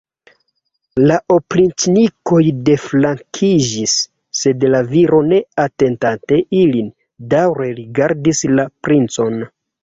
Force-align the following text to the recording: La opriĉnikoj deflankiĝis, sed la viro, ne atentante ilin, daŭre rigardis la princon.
La 1.09 1.17
opriĉnikoj 1.33 2.39
deflankiĝis, 2.69 3.93
sed 4.39 4.65
la 4.77 4.81
viro, 4.95 5.19
ne 5.35 5.39
atentante 5.65 6.41
ilin, 6.63 6.89
daŭre 7.35 7.69
rigardis 7.83 8.43
la 8.55 8.67
princon. 8.89 9.39